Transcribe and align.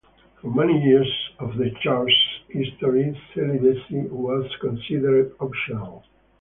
For 0.41 0.49
many 0.49 0.83
years 0.83 1.07
of 1.37 1.57
the 1.57 1.69
Church's 1.79 2.41
history, 2.49 3.15
celibacy 3.35 4.07
was 4.09 4.51
considered 4.59 5.35
optional. 5.39 6.03